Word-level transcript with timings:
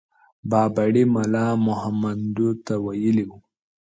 بابړي 0.49 1.03
ملا 1.15 1.47
مهمندو 1.67 2.49
ته 2.65 2.73
ويلي 2.85 3.25
وو. 3.29 3.39